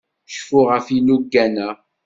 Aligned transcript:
Cfu 0.33 0.59
ɣef 0.69 0.85
yilugan-a. 0.93 1.69